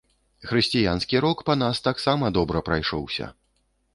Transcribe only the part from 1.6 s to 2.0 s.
нас